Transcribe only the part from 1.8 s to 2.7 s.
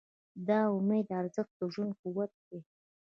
قوت دی.